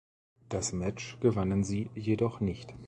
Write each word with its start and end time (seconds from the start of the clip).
Das 0.49 0.73
Match 0.73 1.19
gewannen 1.19 1.63
sie 1.63 1.91
jedoch 1.93 2.39
nicht. 2.39 2.73